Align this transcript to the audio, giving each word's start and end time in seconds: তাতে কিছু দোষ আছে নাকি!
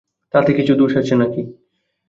তাতে 0.33 0.51
কিছু 0.53 0.73
দোষ 0.75 0.91
আছে 0.97 1.13
নাকি! 1.15 1.41